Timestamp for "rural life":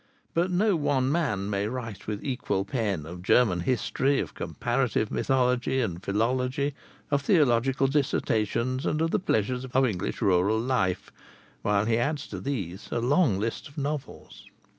10.19-11.11